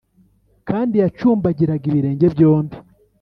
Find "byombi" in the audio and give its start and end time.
2.33-2.75